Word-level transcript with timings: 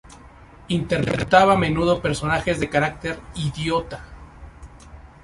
Interpretaba 0.69 1.53
a 1.53 1.57
menudo 1.57 2.01
personajes 2.01 2.59
de 2.59 2.71
carácter 2.71 3.19
"idiota". 3.35 4.03